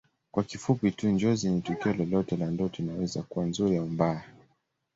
Kwa 0.31 0.43
kifupi 0.43 0.91
tu 0.91 1.09
Njozi 1.09 1.49
ni 1.49 1.61
tukio 1.61 1.93
lolote 1.93 2.37
la 2.37 2.45
ndoto 2.51 2.83
inaweza 2.83 3.21
kuwa 3.21 3.45
nzuri 3.45 3.77
au 3.77 3.87
mbaya 3.87 4.23